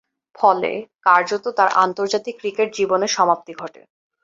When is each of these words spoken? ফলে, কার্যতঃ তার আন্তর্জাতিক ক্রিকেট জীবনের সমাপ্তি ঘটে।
ফলে, 0.35 0.71
কার্যতঃ 1.01 1.51
তার 1.57 1.69
আন্তর্জাতিক 1.75 2.35
ক্রিকেট 2.39 2.69
জীবনের 2.75 3.11
সমাপ্তি 3.17 3.53
ঘটে। 3.53 3.81